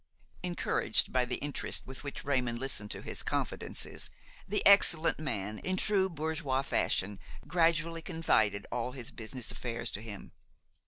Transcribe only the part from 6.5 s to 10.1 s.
fashion, gradually confided all his business affairs to